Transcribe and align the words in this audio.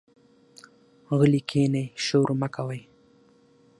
غلي 1.17 1.41
کېنئ، 1.49 1.85
شور 2.05 2.29
مۀ 2.39 2.47
کوئ. 2.55 2.81